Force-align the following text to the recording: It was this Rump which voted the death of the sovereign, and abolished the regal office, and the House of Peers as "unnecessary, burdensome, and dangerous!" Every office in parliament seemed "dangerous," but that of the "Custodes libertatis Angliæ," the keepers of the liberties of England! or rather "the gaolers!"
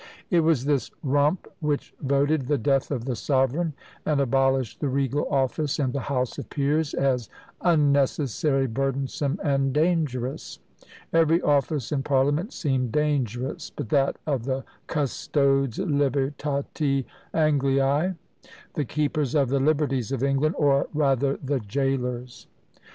It 0.31 0.39
was 0.39 0.65
this 0.65 0.89
Rump 1.03 1.45
which 1.59 1.93
voted 2.01 2.47
the 2.47 2.57
death 2.57 2.89
of 2.89 3.05
the 3.05 3.15
sovereign, 3.15 3.73
and 4.03 4.19
abolished 4.19 4.79
the 4.79 4.89
regal 4.89 5.27
office, 5.29 5.77
and 5.77 5.93
the 5.93 5.99
House 5.99 6.39
of 6.39 6.49
Peers 6.49 6.95
as 6.95 7.29
"unnecessary, 7.61 8.65
burdensome, 8.65 9.39
and 9.43 9.71
dangerous!" 9.71 10.57
Every 11.13 11.39
office 11.43 11.91
in 11.91 12.01
parliament 12.01 12.51
seemed 12.51 12.91
"dangerous," 12.91 13.69
but 13.69 13.89
that 13.89 14.17
of 14.25 14.45
the 14.45 14.63
"Custodes 14.87 15.77
libertatis 15.77 17.05
Angliæ," 17.35 18.15
the 18.73 18.85
keepers 18.85 19.35
of 19.35 19.49
the 19.49 19.59
liberties 19.59 20.11
of 20.11 20.23
England! 20.23 20.55
or 20.57 20.87
rather 20.95 21.37
"the 21.43 21.59
gaolers!" 21.59 22.47